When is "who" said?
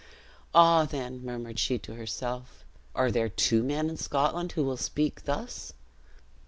4.53-4.63